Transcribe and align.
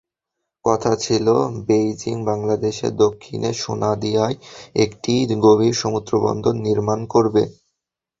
কথা 0.65 0.91
ছিল, 0.97 1.27
বেইজিং 1.67 2.15
বাংলাদেশের 2.25 2.93
দক্ষিণে 3.03 3.49
সোনাদিয়ায় 3.61 4.37
একটি 4.75 5.13
গভীর 5.45 5.75
সমুদ্রবন্দর 5.81 6.53
নির্মাণ 6.67 6.99
করবে। 7.13 7.43